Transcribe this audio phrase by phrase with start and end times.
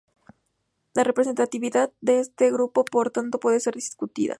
[0.95, 4.29] La representatividad de este grupo por tanto puede ser discutida.